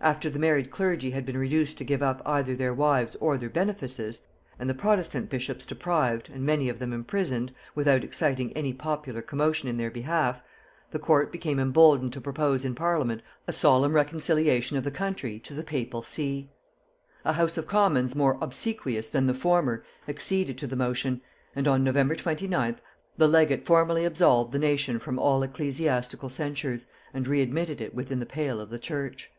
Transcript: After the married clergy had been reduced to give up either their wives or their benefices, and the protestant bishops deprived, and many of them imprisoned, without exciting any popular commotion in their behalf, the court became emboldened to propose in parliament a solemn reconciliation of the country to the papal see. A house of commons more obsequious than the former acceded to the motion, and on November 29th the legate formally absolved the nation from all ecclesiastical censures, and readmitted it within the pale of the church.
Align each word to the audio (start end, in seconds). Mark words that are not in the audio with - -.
After 0.00 0.28
the 0.28 0.38
married 0.38 0.70
clergy 0.70 1.12
had 1.12 1.24
been 1.24 1.38
reduced 1.38 1.78
to 1.78 1.82
give 1.84 2.02
up 2.02 2.20
either 2.26 2.54
their 2.54 2.74
wives 2.74 3.16
or 3.20 3.38
their 3.38 3.48
benefices, 3.48 4.20
and 4.58 4.68
the 4.68 4.74
protestant 4.74 5.30
bishops 5.30 5.64
deprived, 5.64 6.28
and 6.28 6.44
many 6.44 6.68
of 6.68 6.78
them 6.78 6.92
imprisoned, 6.92 7.54
without 7.74 8.04
exciting 8.04 8.52
any 8.52 8.74
popular 8.74 9.22
commotion 9.22 9.66
in 9.66 9.78
their 9.78 9.90
behalf, 9.90 10.42
the 10.90 10.98
court 10.98 11.32
became 11.32 11.58
emboldened 11.58 12.12
to 12.12 12.20
propose 12.20 12.66
in 12.66 12.74
parliament 12.74 13.22
a 13.48 13.52
solemn 13.54 13.94
reconciliation 13.94 14.76
of 14.76 14.84
the 14.84 14.90
country 14.90 15.38
to 15.38 15.54
the 15.54 15.62
papal 15.62 16.02
see. 16.02 16.50
A 17.24 17.32
house 17.32 17.56
of 17.56 17.66
commons 17.66 18.14
more 18.14 18.36
obsequious 18.42 19.08
than 19.08 19.26
the 19.26 19.32
former 19.32 19.84
acceded 20.06 20.58
to 20.58 20.66
the 20.66 20.76
motion, 20.76 21.22
and 21.56 21.66
on 21.66 21.82
November 21.82 22.14
29th 22.14 22.76
the 23.16 23.26
legate 23.26 23.64
formally 23.64 24.04
absolved 24.04 24.52
the 24.52 24.58
nation 24.58 24.98
from 24.98 25.18
all 25.18 25.42
ecclesiastical 25.42 26.28
censures, 26.28 26.84
and 27.14 27.26
readmitted 27.26 27.80
it 27.80 27.94
within 27.94 28.20
the 28.20 28.26
pale 28.26 28.60
of 28.60 28.68
the 28.68 28.78
church. 28.78 29.30